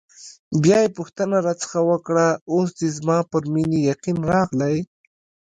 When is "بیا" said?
0.63-0.77